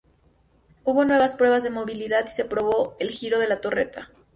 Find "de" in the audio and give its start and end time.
1.61-1.69, 3.37-3.47